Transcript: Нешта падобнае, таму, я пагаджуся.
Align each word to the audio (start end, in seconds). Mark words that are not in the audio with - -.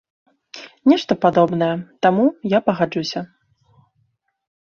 Нешта 0.91 1.17
падобнае, 1.25 1.67
таму, 2.05 2.25
я 2.53 2.59
пагаджуся. 2.69 3.19